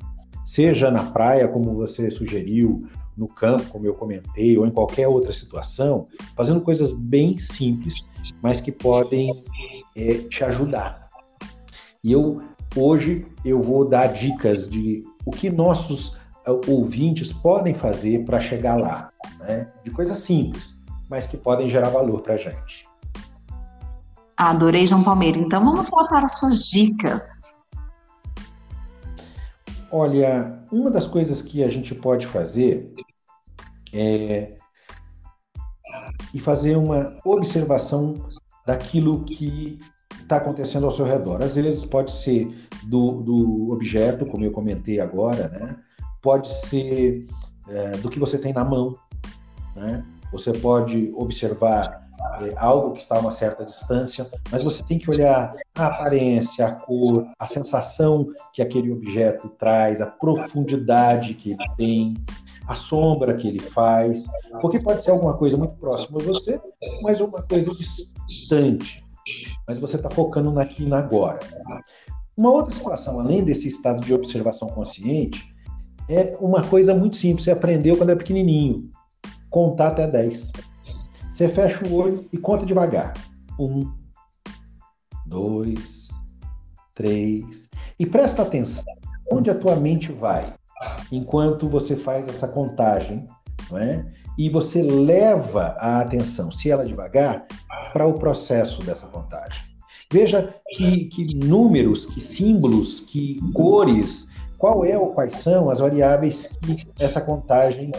seja 0.44 0.90
na 0.90 1.04
praia, 1.04 1.46
como 1.46 1.74
você 1.74 2.10
sugeriu, 2.10 2.88
no 3.16 3.26
campo, 3.26 3.64
como 3.70 3.84
eu 3.84 3.94
comentei, 3.94 4.56
ou 4.56 4.66
em 4.66 4.70
qualquer 4.70 5.08
outra 5.08 5.32
situação, 5.32 6.06
fazendo 6.36 6.60
coisas 6.60 6.92
bem 6.92 7.36
simples, 7.36 8.06
mas 8.40 8.60
que 8.60 8.70
podem 8.70 9.44
é, 9.96 10.14
te 10.28 10.44
ajudar. 10.44 11.08
E 12.02 12.12
eu 12.12 12.40
hoje 12.80 13.26
eu 13.44 13.60
vou 13.60 13.88
dar 13.88 14.08
dicas 14.08 14.68
de 14.68 15.04
o 15.24 15.30
que 15.30 15.50
nossos 15.50 16.16
ouvintes 16.66 17.32
podem 17.32 17.74
fazer 17.74 18.24
para 18.24 18.40
chegar 18.40 18.76
lá, 18.76 19.10
né? 19.40 19.70
de 19.84 19.90
coisas 19.90 20.18
simples, 20.18 20.74
mas 21.08 21.26
que 21.26 21.36
podem 21.36 21.68
gerar 21.68 21.90
valor 21.90 22.22
para 22.22 22.34
a 22.34 22.36
gente. 22.36 22.86
Adorei, 24.36 24.86
João 24.86 25.02
Palmeira. 25.02 25.38
Então 25.38 25.64
vamos 25.64 25.90
colocar 25.90 26.24
as 26.24 26.38
suas 26.38 26.60
dicas. 26.60 27.24
Olha, 29.90 30.62
uma 30.70 30.90
das 30.90 31.06
coisas 31.06 31.42
que 31.42 31.64
a 31.64 31.68
gente 31.68 31.94
pode 31.94 32.26
fazer 32.26 32.94
é 33.92 34.54
e 36.32 36.38
fazer 36.38 36.76
uma 36.76 37.16
observação 37.24 38.14
daquilo 38.66 39.24
que 39.24 39.78
está 40.28 40.36
acontecendo 40.36 40.84
ao 40.84 40.92
seu 40.92 41.06
redor. 41.06 41.42
Às 41.42 41.54
vezes 41.54 41.86
pode 41.86 42.10
ser 42.10 42.54
do, 42.84 43.22
do 43.22 43.72
objeto, 43.72 44.26
como 44.26 44.44
eu 44.44 44.52
comentei 44.52 45.00
agora, 45.00 45.48
né? 45.48 45.76
pode 46.20 46.48
ser 46.48 47.26
é, 47.68 47.92
do 47.92 48.10
que 48.10 48.18
você 48.18 48.36
tem 48.36 48.52
na 48.52 48.62
mão. 48.62 48.94
Né? 49.74 50.04
Você 50.30 50.52
pode 50.52 51.10
observar 51.16 52.06
é, 52.42 52.52
algo 52.56 52.92
que 52.92 53.00
está 53.00 53.16
a 53.16 53.20
uma 53.20 53.30
certa 53.30 53.64
distância, 53.64 54.30
mas 54.52 54.62
você 54.62 54.82
tem 54.82 54.98
que 54.98 55.10
olhar 55.10 55.54
a 55.74 55.86
aparência, 55.86 56.66
a 56.66 56.72
cor, 56.72 57.26
a 57.38 57.46
sensação 57.46 58.26
que 58.52 58.60
aquele 58.60 58.92
objeto 58.92 59.48
traz, 59.58 60.02
a 60.02 60.06
profundidade 60.06 61.32
que 61.34 61.52
ele 61.52 61.68
tem, 61.78 62.14
a 62.66 62.74
sombra 62.74 63.34
que 63.34 63.48
ele 63.48 63.60
faz, 63.60 64.26
porque 64.60 64.78
pode 64.78 65.02
ser 65.02 65.10
alguma 65.10 65.34
coisa 65.34 65.56
muito 65.56 65.74
próxima 65.76 66.20
a 66.20 66.22
você, 66.22 66.60
mas 67.02 67.18
uma 67.18 67.42
coisa 67.42 67.72
distante. 68.26 69.07
Mas 69.66 69.78
você 69.78 69.96
está 69.96 70.10
focando 70.10 70.58
aqui 70.58 70.82
e 70.82 70.86
na 70.86 70.98
agora. 70.98 71.40
Uma 72.36 72.50
outra 72.50 72.72
situação, 72.72 73.18
além 73.20 73.44
desse 73.44 73.68
estado 73.68 74.04
de 74.04 74.14
observação 74.14 74.68
consciente, 74.68 75.54
é 76.08 76.36
uma 76.40 76.62
coisa 76.62 76.94
muito 76.94 77.16
simples. 77.16 77.44
Você 77.44 77.50
aprendeu 77.50 77.96
quando 77.96 78.10
era 78.10 78.18
pequenininho. 78.18 78.90
Contar 79.50 79.88
até 79.88 80.06
10. 80.06 80.52
Você 81.32 81.48
fecha 81.48 81.86
o 81.86 81.94
olho 81.94 82.24
e 82.32 82.38
conta 82.38 82.64
devagar. 82.64 83.12
Um, 83.58 83.92
dois, 85.26 86.08
três. 86.94 87.68
E 87.98 88.06
presta 88.06 88.42
atenção 88.42 88.84
onde 89.30 89.50
a 89.50 89.54
tua 89.54 89.76
mente 89.76 90.10
vai 90.12 90.54
enquanto 91.10 91.68
você 91.68 91.96
faz 91.96 92.28
essa 92.28 92.46
contagem, 92.46 93.26
não 93.70 93.78
é? 93.78 94.04
E 94.36 94.48
você 94.48 94.82
leva 94.82 95.76
a 95.78 96.00
atenção, 96.00 96.50
se 96.50 96.70
ela 96.70 96.82
é 96.82 96.86
devagar, 96.86 97.46
para 97.92 98.06
o 98.06 98.14
processo 98.14 98.82
dessa 98.82 99.06
contagem. 99.06 99.64
Veja 100.12 100.54
que, 100.70 101.06
que 101.06 101.34
números, 101.34 102.06
que 102.06 102.20
símbolos, 102.20 103.00
que 103.00 103.38
cores 103.52 104.28
qual 104.58 104.84
é 104.84 104.98
ou 104.98 105.12
quais 105.14 105.36
são 105.36 105.70
as 105.70 105.78
variáveis 105.78 106.50
que 106.62 106.76
essa 106.98 107.20
contagem 107.20 107.92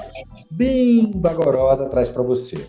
bem 0.51 1.09
vagarosa 1.15 1.87
traz 1.87 2.09
para 2.09 2.21
você. 2.21 2.67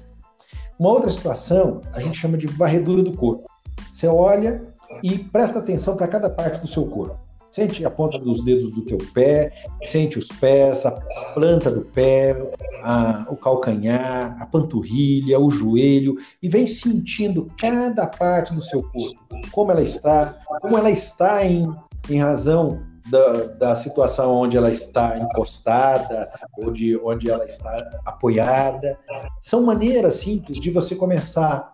Uma 0.79 0.91
outra 0.91 1.11
situação 1.11 1.81
a 1.93 2.01
gente 2.01 2.17
chama 2.17 2.39
de 2.39 2.47
varredura 2.47 3.03
do 3.03 3.17
corpo. 3.17 3.45
Você 3.93 4.07
olha 4.07 4.63
e 5.03 5.19
presta 5.19 5.59
atenção 5.59 5.97
para 5.97 6.09
cada 6.09 6.31
parte 6.31 6.61
do 6.61 6.69
seu 6.69 6.87
corpo. 6.87 7.19
Sente 7.51 7.85
a 7.85 7.91
ponta 7.91 8.19
dos 8.19 8.45
dedos 8.45 8.73
do 8.73 8.83
teu 8.83 8.99
pé, 9.13 9.53
sente 9.87 10.19
os 10.19 10.29
pés, 10.29 10.87
a 10.87 10.93
planta 11.35 11.71
do 11.71 11.81
pé, 11.81 12.37
a, 12.83 13.27
o 13.29 13.37
calcanhar, 13.37 14.37
a 14.41 14.47
panturrilha, 14.47 15.39
o 15.39 15.51
joelho 15.51 16.17
e 16.41 16.49
vem 16.49 16.67
sentindo 16.67 17.49
cada 17.59 18.07
parte 18.07 18.55
do 18.55 18.63
seu 18.63 18.83
corpo, 18.83 19.19
como 19.51 19.73
ela 19.73 19.83
está, 19.83 20.39
como 20.61 20.79
ela 20.79 20.91
está 20.91 21.45
em, 21.45 21.71
em 22.09 22.19
razão 22.19 22.81
da, 23.11 23.33
da 23.59 23.75
situação 23.75 24.33
onde 24.33 24.57
ela 24.57 24.71
está 24.71 25.19
encostada, 25.19 26.31
ou 26.57 26.71
de 26.71 26.97
onde 26.99 27.31
ela 27.31 27.45
está 27.45 28.01
apoiada. 28.05 28.97
São 29.43 29.63
maneiras 29.63 30.15
simples 30.15 30.61
de 30.61 30.71
você 30.71 30.95
começar, 30.95 31.73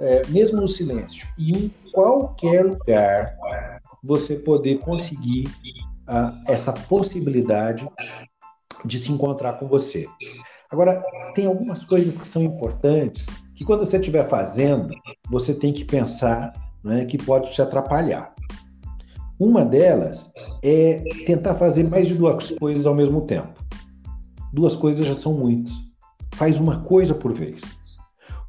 é, 0.00 0.22
mesmo 0.28 0.60
no 0.60 0.68
silêncio, 0.68 1.26
e 1.36 1.52
em 1.52 1.74
qualquer 1.92 2.64
lugar, 2.64 3.36
você 4.06 4.36
poder 4.36 4.78
conseguir 4.78 5.48
uh, 6.08 6.40
essa 6.46 6.72
possibilidade 6.72 7.88
de 8.84 8.98
se 8.98 9.10
encontrar 9.10 9.54
com 9.54 9.66
você. 9.66 10.06
Agora, 10.70 11.02
tem 11.34 11.46
algumas 11.46 11.84
coisas 11.84 12.16
que 12.16 12.26
são 12.26 12.42
importantes 12.42 13.26
que 13.54 13.64
quando 13.64 13.80
você 13.80 13.96
estiver 13.96 14.28
fazendo, 14.28 14.94
você 15.30 15.54
tem 15.54 15.72
que 15.72 15.84
pensar 15.84 16.52
né, 16.84 17.04
que 17.04 17.18
pode 17.18 17.52
te 17.52 17.62
atrapalhar. 17.62 18.34
Uma 19.38 19.64
delas 19.64 20.32
é 20.62 21.02
tentar 21.26 21.56
fazer 21.56 21.84
mais 21.84 22.06
de 22.06 22.14
duas 22.14 22.50
coisas 22.52 22.86
ao 22.86 22.94
mesmo 22.94 23.22
tempo. 23.22 23.52
Duas 24.52 24.74
coisas 24.74 25.06
já 25.06 25.14
são 25.14 25.34
muito. 25.34 25.70
Faz 26.34 26.58
uma 26.58 26.80
coisa 26.80 27.14
por 27.14 27.32
vez. 27.32 27.62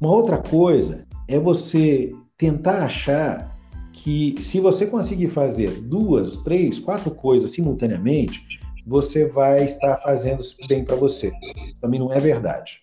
Uma 0.00 0.10
outra 0.10 0.38
coisa 0.38 1.06
é 1.26 1.38
você 1.38 2.12
tentar 2.36 2.84
achar 2.84 3.57
que 4.02 4.34
se 4.40 4.60
você 4.60 4.86
conseguir 4.86 5.28
fazer 5.28 5.80
duas, 5.82 6.38
três, 6.38 6.78
quatro 6.78 7.10
coisas 7.10 7.50
simultaneamente, 7.50 8.58
você 8.86 9.26
vai 9.26 9.64
estar 9.64 9.98
fazendo 9.98 10.42
bem 10.68 10.84
para 10.84 10.96
você. 10.96 11.32
Também 11.80 12.00
não 12.00 12.12
é 12.12 12.18
verdade. 12.18 12.80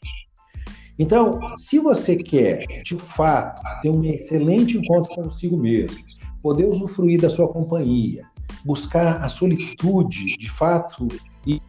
Então, 0.98 1.40
se 1.58 1.80
você 1.80 2.16
quer, 2.16 2.66
de 2.84 2.98
fato, 2.98 3.62
ter 3.82 3.90
um 3.90 4.04
excelente 4.04 4.78
encontro 4.78 5.14
consigo 5.16 5.58
mesmo, 5.58 5.98
poder 6.42 6.66
usufruir 6.66 7.20
da 7.20 7.30
sua 7.30 7.48
companhia, 7.48 8.26
buscar 8.64 9.24
a 9.24 9.28
solitude, 9.28 10.38
de 10.38 10.50
fato. 10.50 11.08
E 11.46 11.62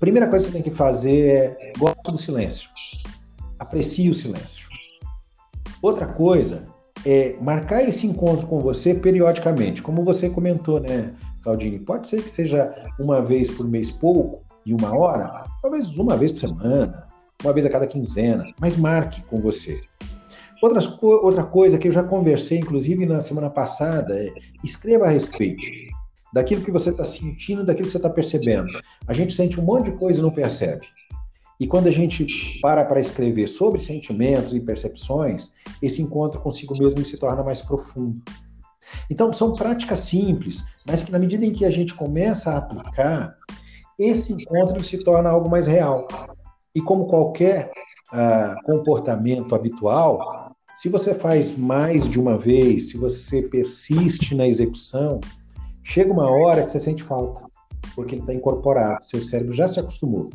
primeira 0.00 0.28
coisa 0.28 0.46
que 0.46 0.52
você 0.52 0.62
tem 0.62 0.70
que 0.70 0.76
fazer 0.76 1.56
é 1.60 1.72
gosto 1.76 2.12
do 2.12 2.18
silêncio. 2.18 2.70
Aprecie 3.58 4.08
o 4.08 4.14
silêncio. 4.14 4.68
Outra 5.82 6.06
coisa 6.06 6.64
é 7.04 7.36
marcar 7.40 7.82
esse 7.82 8.06
encontro 8.06 8.46
com 8.46 8.60
você 8.60 8.94
periodicamente, 8.94 9.82
como 9.82 10.04
você 10.04 10.28
comentou, 10.28 10.80
né, 10.80 11.14
Claudine? 11.42 11.78
Pode 11.78 12.08
ser 12.08 12.22
que 12.22 12.30
seja 12.30 12.74
uma 12.98 13.22
vez 13.22 13.50
por 13.50 13.66
mês 13.66 13.90
pouco 13.90 14.42
e 14.64 14.74
uma 14.74 14.96
hora, 14.96 15.44
talvez 15.62 15.96
uma 15.96 16.16
vez 16.16 16.32
por 16.32 16.40
semana, 16.40 17.06
uma 17.42 17.52
vez 17.52 17.64
a 17.64 17.70
cada 17.70 17.86
quinzena, 17.86 18.44
mas 18.60 18.76
marque 18.76 19.22
com 19.22 19.38
você. 19.38 19.80
Outras, 20.60 20.86
outra 21.02 21.44
coisa 21.44 21.78
que 21.78 21.86
eu 21.86 21.92
já 21.92 22.02
conversei, 22.02 22.58
inclusive 22.58 23.06
na 23.06 23.20
semana 23.20 23.48
passada, 23.48 24.12
é 24.14 24.32
escreva 24.64 25.06
a 25.06 25.08
respeito 25.08 25.62
daquilo 26.32 26.62
que 26.62 26.70
você 26.70 26.90
está 26.90 27.04
sentindo, 27.04 27.64
daquilo 27.64 27.86
que 27.86 27.92
você 27.92 27.98
está 27.98 28.10
percebendo. 28.10 28.68
A 29.06 29.12
gente 29.12 29.34
sente 29.34 29.60
um 29.60 29.64
monte 29.64 29.90
de 29.90 29.96
coisa 29.96 30.18
e 30.18 30.22
não 30.22 30.30
percebe. 30.30 30.86
E 31.60 31.66
quando 31.66 31.88
a 31.88 31.90
gente 31.90 32.26
para 32.60 32.84
para 32.84 33.00
escrever 33.00 33.48
sobre 33.48 33.80
sentimentos 33.80 34.54
e 34.54 34.60
percepções, 34.60 35.50
esse 35.82 36.00
encontro 36.00 36.40
consigo 36.40 36.76
mesmo 36.78 37.04
se 37.04 37.18
torna 37.18 37.42
mais 37.42 37.60
profundo. 37.60 38.22
Então, 39.10 39.32
são 39.32 39.52
práticas 39.52 40.00
simples, 40.00 40.64
mas 40.86 41.02
que 41.02 41.12
na 41.12 41.18
medida 41.18 41.44
em 41.44 41.52
que 41.52 41.64
a 41.64 41.70
gente 41.70 41.94
começa 41.94 42.50
a 42.50 42.58
aplicar, 42.58 43.36
esse 43.98 44.32
encontro 44.32 44.82
se 44.82 45.02
torna 45.02 45.30
algo 45.30 45.50
mais 45.50 45.66
real. 45.66 46.06
E 46.74 46.80
como 46.80 47.06
qualquer 47.06 47.70
ah, 48.12 48.54
comportamento 48.64 49.54
habitual, 49.54 50.54
se 50.76 50.88
você 50.88 51.12
faz 51.12 51.56
mais 51.58 52.08
de 52.08 52.20
uma 52.20 52.38
vez, 52.38 52.90
se 52.90 52.96
você 52.96 53.42
persiste 53.42 54.34
na 54.34 54.46
execução, 54.46 55.20
chega 55.82 56.12
uma 56.12 56.30
hora 56.30 56.62
que 56.62 56.70
você 56.70 56.78
sente 56.78 57.02
falta, 57.02 57.44
porque 57.96 58.14
ele 58.14 58.22
está 58.22 58.32
incorporado, 58.32 59.04
seu 59.04 59.20
cérebro 59.20 59.52
já 59.52 59.66
se 59.66 59.80
acostumou. 59.80 60.30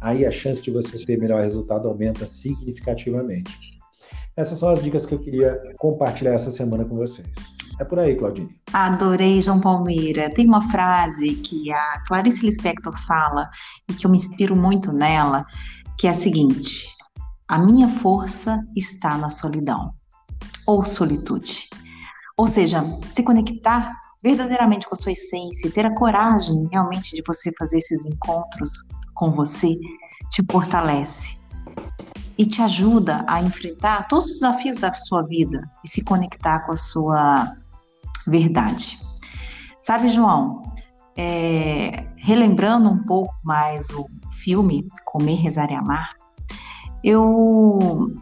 Aí 0.00 0.24
a 0.24 0.30
chance 0.30 0.62
de 0.62 0.70
você 0.70 0.96
ter 1.04 1.18
melhor 1.18 1.40
resultado 1.40 1.88
aumenta 1.88 2.26
significativamente. 2.26 3.78
Essas 4.36 4.58
são 4.58 4.68
as 4.68 4.82
dicas 4.82 5.04
que 5.04 5.14
eu 5.14 5.18
queria 5.18 5.60
compartilhar 5.78 6.32
essa 6.32 6.52
semana 6.52 6.84
com 6.84 6.96
vocês. 6.96 7.26
É 7.80 7.84
por 7.84 7.98
aí, 7.98 8.16
Claudine. 8.16 8.48
Adorei, 8.72 9.40
João 9.40 9.60
Palmeira. 9.60 10.32
Tem 10.34 10.46
uma 10.46 10.68
frase 10.70 11.34
que 11.36 11.72
a 11.72 12.02
Clarice 12.06 12.44
Lispector 12.44 12.96
fala 13.06 13.48
e 13.88 13.94
que 13.94 14.06
eu 14.06 14.10
me 14.10 14.16
inspiro 14.16 14.56
muito 14.56 14.92
nela, 14.92 15.44
que 15.98 16.06
é 16.06 16.10
a 16.10 16.14
seguinte: 16.14 16.88
a 17.48 17.58
minha 17.58 17.88
força 17.88 18.64
está 18.76 19.16
na 19.16 19.30
solidão 19.30 19.92
ou 20.66 20.84
solitude. 20.84 21.68
Ou 22.36 22.46
seja, 22.46 22.82
se 23.10 23.22
conectar 23.22 23.92
verdadeiramente 24.22 24.86
com 24.86 24.94
a 24.94 24.98
sua 24.98 25.12
essência, 25.12 25.70
ter 25.70 25.86
a 25.86 25.94
coragem 25.94 26.68
realmente 26.70 27.14
de 27.14 27.22
você 27.26 27.52
fazer 27.58 27.78
esses 27.78 28.04
encontros 28.04 28.70
com 29.14 29.30
você, 29.30 29.78
te 30.30 30.42
fortalece 30.50 31.38
e 32.36 32.46
te 32.46 32.62
ajuda 32.62 33.24
a 33.26 33.42
enfrentar 33.42 34.06
todos 34.08 34.26
os 34.26 34.32
desafios 34.34 34.78
da 34.78 34.94
sua 34.94 35.22
vida 35.22 35.68
e 35.84 35.88
se 35.88 36.04
conectar 36.04 36.60
com 36.60 36.72
a 36.72 36.76
sua 36.76 37.52
verdade. 38.26 38.98
Sabe, 39.80 40.08
João, 40.08 40.62
é, 41.16 42.06
relembrando 42.16 42.88
um 42.88 43.02
pouco 43.04 43.34
mais 43.42 43.90
o 43.90 44.06
filme 44.42 44.86
Comer, 45.04 45.34
Rezar 45.34 45.70
e 45.70 45.74
Amar, 45.74 46.10
eu 47.02 48.14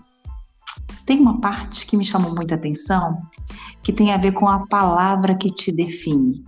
tenho 1.04 1.22
uma 1.22 1.40
parte 1.40 1.86
que 1.86 1.96
me 1.96 2.04
chamou 2.04 2.34
muita 2.34 2.54
atenção, 2.54 3.18
que 3.86 3.92
tem 3.92 4.12
a 4.12 4.16
ver 4.16 4.32
com 4.32 4.48
a 4.48 4.66
palavra 4.66 5.36
que 5.36 5.48
te 5.48 5.70
define. 5.70 6.42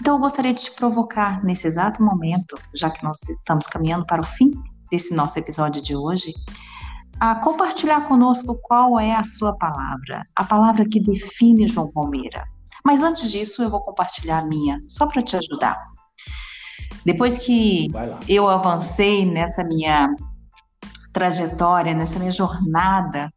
Então, 0.00 0.14
eu 0.14 0.18
gostaria 0.18 0.54
de 0.54 0.62
te 0.62 0.72
provocar 0.72 1.44
nesse 1.44 1.66
exato 1.66 2.02
momento, 2.02 2.56
já 2.74 2.88
que 2.90 3.04
nós 3.04 3.18
estamos 3.28 3.66
caminhando 3.66 4.06
para 4.06 4.22
o 4.22 4.24
fim 4.24 4.50
desse 4.90 5.12
nosso 5.12 5.38
episódio 5.38 5.82
de 5.82 5.94
hoje, 5.94 6.32
a 7.20 7.34
compartilhar 7.34 8.08
conosco 8.08 8.58
qual 8.62 8.98
é 8.98 9.14
a 9.14 9.22
sua 9.22 9.54
palavra, 9.58 10.22
a 10.34 10.42
palavra 10.42 10.88
que 10.88 10.98
define 10.98 11.68
João 11.68 11.92
Palmeira. 11.92 12.42
Mas 12.86 13.02
antes 13.02 13.30
disso, 13.30 13.62
eu 13.62 13.68
vou 13.68 13.82
compartilhar 13.82 14.38
a 14.38 14.46
minha, 14.46 14.80
só 14.88 15.06
para 15.06 15.20
te 15.20 15.36
ajudar. 15.36 15.76
Depois 17.04 17.36
que 17.36 17.88
eu 18.26 18.48
avancei 18.48 19.26
nessa 19.26 19.62
minha 19.62 20.08
trajetória, 21.12 21.92
nessa 21.92 22.18
minha 22.18 22.30
jornada 22.30 23.30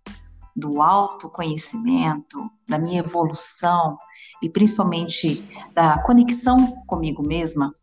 do 0.55 0.81
autoconhecimento, 0.81 2.49
da 2.67 2.77
minha 2.77 2.99
evolução 2.99 3.97
e 4.41 4.49
principalmente 4.49 5.43
da 5.73 6.01
conexão 6.03 6.75
comigo 6.85 7.25
mesma, 7.25 7.73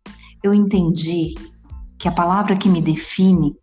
eu 0.43 0.55
entendi 0.55 1.35
que 1.99 2.09
a 2.09 2.13
palavra 2.13 2.57
que 2.57 2.69
me 2.69 2.81
define 2.81 3.55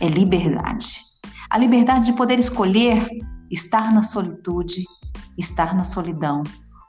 é 0.00 0.06
liberdade. 0.06 1.00
A 1.48 1.58
liberdade 1.58 2.06
de 2.06 2.12
poder 2.12 2.38
escolher 2.38 3.08
estar 3.50 3.92
na 3.94 4.02
solitude, 4.02 4.84
estar 5.38 5.74
na 5.74 5.84
solidão 5.84 6.42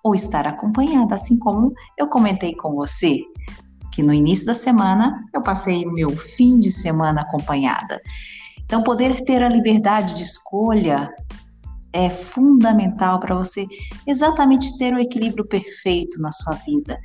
ou 0.03 0.15
estar 0.15 0.47
acompanhada, 0.47 1.15
assim 1.15 1.37
como 1.37 1.73
eu 1.97 2.07
comentei 2.07 2.55
com 2.55 2.73
você, 2.73 3.21
que 3.91 4.01
no 4.01 4.13
início 4.13 4.45
da 4.45 4.53
semana 4.53 5.23
eu 5.33 5.41
passei 5.41 5.85
o 5.85 5.91
meu 5.91 6.15
fim 6.15 6.59
de 6.59 6.71
semana 6.71 7.21
acompanhada. 7.21 8.01
Então, 8.63 8.83
poder 8.83 9.23
ter 9.23 9.41
a 9.41 9.49
liberdade 9.49 10.13
de 10.15 10.23
escolha 10.23 11.09
é 11.93 12.09
fundamental 12.09 13.19
para 13.19 13.35
você 13.35 13.65
exatamente 14.05 14.77
ter 14.77 14.93
o 14.93 14.99
equilíbrio 14.99 15.47
perfeito 15.47 16.19
na 16.21 16.31
sua 16.31 16.53
vida 16.55 16.99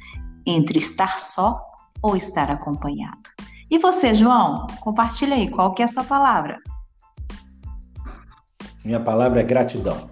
entre 0.47 0.79
estar 0.79 1.19
só 1.19 1.61
ou 2.03 2.17
estar 2.17 2.51
acompanhado. 2.51 3.31
E 3.71 3.79
você, 3.79 4.13
João? 4.13 4.67
Compartilha 4.81 5.35
aí, 5.35 5.51
qual 5.51 5.73
que 5.73 5.83
é 5.83 5.85
a 5.85 5.89
sua 5.89 6.05
palavra? 6.05 6.59
Minha 8.85 9.01
palavra 9.01 9.41
é 9.41 9.45
gratidão. 9.45 10.11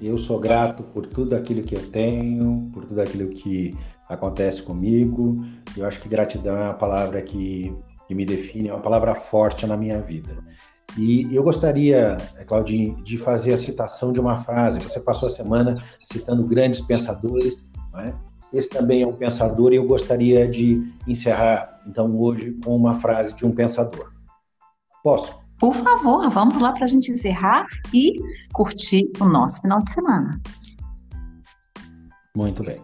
Eu 0.00 0.16
sou 0.16 0.38
grato 0.38 0.82
por 0.82 1.06
tudo 1.06 1.34
aquilo 1.34 1.62
que 1.62 1.74
eu 1.74 1.90
tenho, 1.90 2.70
por 2.72 2.84
tudo 2.84 3.00
aquilo 3.00 3.28
que 3.30 3.76
acontece 4.08 4.62
comigo. 4.62 5.44
Eu 5.76 5.86
acho 5.86 6.00
que 6.00 6.08
gratidão 6.08 6.56
é 6.56 6.64
uma 6.64 6.74
palavra 6.74 7.20
que, 7.20 7.76
que 8.06 8.14
me 8.14 8.24
define, 8.24 8.68
é 8.68 8.72
uma 8.72 8.82
palavra 8.82 9.14
forte 9.14 9.66
na 9.66 9.76
minha 9.76 10.00
vida. 10.00 10.36
E 10.96 11.34
eu 11.34 11.42
gostaria, 11.42 12.16
Claudinho, 12.46 13.02
de 13.02 13.18
fazer 13.18 13.52
a 13.52 13.58
citação 13.58 14.12
de 14.12 14.20
uma 14.20 14.38
frase. 14.38 14.80
Você 14.80 14.98
passou 14.98 15.28
a 15.28 15.30
semana 15.30 15.82
citando 16.00 16.44
grandes 16.44 16.80
pensadores, 16.80 17.62
não 17.92 18.00
é? 18.00 18.14
Esse 18.52 18.70
também 18.70 19.02
é 19.02 19.06
um 19.06 19.12
pensador 19.12 19.72
e 19.72 19.76
eu 19.76 19.86
gostaria 19.86 20.48
de 20.48 20.82
encerrar, 21.06 21.82
então, 21.86 22.16
hoje 22.18 22.52
com 22.64 22.74
uma 22.74 22.94
frase 23.00 23.34
de 23.34 23.44
um 23.44 23.52
pensador. 23.52 24.12
Posso? 25.02 25.34
Por 25.58 25.74
favor, 25.74 26.28
vamos 26.30 26.58
lá 26.60 26.72
para 26.72 26.84
a 26.84 26.88
gente 26.88 27.10
encerrar 27.10 27.66
e 27.92 28.14
curtir 28.52 29.10
o 29.20 29.24
nosso 29.24 29.62
final 29.62 29.82
de 29.82 29.92
semana. 29.92 30.40
Muito 32.34 32.62
bem. 32.62 32.80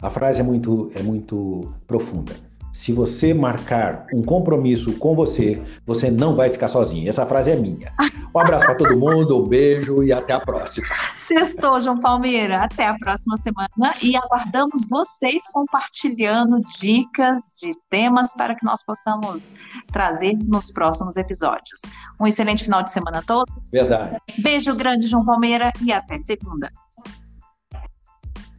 A 0.00 0.10
frase 0.10 0.40
é 0.40 0.44
muito, 0.44 0.90
é 0.94 1.02
muito 1.02 1.72
profunda. 1.86 2.45
Se 2.76 2.92
você 2.92 3.32
marcar 3.32 4.06
um 4.12 4.22
compromisso 4.22 4.92
com 4.98 5.14
você, 5.14 5.62
você 5.86 6.10
não 6.10 6.36
vai 6.36 6.50
ficar 6.50 6.68
sozinho. 6.68 7.08
Essa 7.08 7.24
frase 7.24 7.50
é 7.50 7.56
minha. 7.56 7.90
Um 8.34 8.38
abraço 8.38 8.66
para 8.66 8.74
todo 8.74 8.98
mundo, 8.98 9.42
um 9.42 9.48
beijo 9.48 10.02
e 10.02 10.12
até 10.12 10.34
a 10.34 10.40
próxima. 10.40 10.86
Sextou, 11.14 11.80
João 11.80 11.98
Palmeira. 11.98 12.58
Até 12.58 12.86
a 12.86 12.94
próxima 12.98 13.38
semana 13.38 13.94
e 14.02 14.14
aguardamos 14.14 14.86
vocês 14.90 15.44
compartilhando 15.50 16.58
dicas 16.78 17.56
de 17.62 17.72
temas 17.88 18.34
para 18.34 18.54
que 18.54 18.62
nós 18.62 18.84
possamos 18.84 19.54
trazer 19.90 20.36
nos 20.44 20.70
próximos 20.70 21.16
episódios. 21.16 21.80
Um 22.20 22.26
excelente 22.26 22.64
final 22.64 22.82
de 22.82 22.92
semana 22.92 23.20
a 23.20 23.22
todos. 23.22 23.70
Verdade. 23.72 24.18
Beijo 24.38 24.76
grande, 24.76 25.06
João 25.06 25.24
Palmeira, 25.24 25.72
e 25.82 25.90
até 25.90 26.18
segunda. 26.18 26.70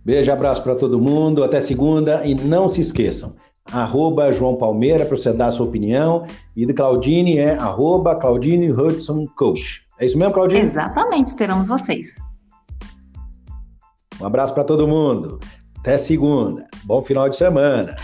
Beijo, 0.03 0.31
abraço 0.31 0.63
para 0.63 0.73
todo 0.73 0.99
mundo, 0.99 1.43
até 1.43 1.61
segunda 1.61 2.25
e 2.25 2.33
não 2.33 2.67
se 2.67 2.81
esqueçam 2.81 3.35
arroba 3.71 4.31
João 4.31 4.55
Palmeira 4.55 5.05
para 5.05 5.17
você 5.17 5.33
dar 5.33 5.47
a 5.47 5.51
sua 5.51 5.65
opinião. 5.65 6.25
E 6.55 6.65
do 6.65 6.73
Claudine 6.73 7.37
é 7.37 7.55
arroba 7.55 8.15
Claudine 8.15 8.71
Hudson 8.71 9.27
Coach. 9.35 9.85
É 9.99 10.05
isso 10.05 10.17
mesmo, 10.17 10.33
Claudine? 10.33 10.61
Exatamente, 10.61 11.27
esperamos 11.27 11.67
vocês. 11.67 12.17
Um 14.19 14.25
abraço 14.25 14.53
para 14.53 14.63
todo 14.63 14.87
mundo. 14.87 15.39
Até 15.79 15.97
segunda. 15.97 16.65
Bom 16.83 17.03
final 17.03 17.29
de 17.29 17.35
semana. 17.35 17.95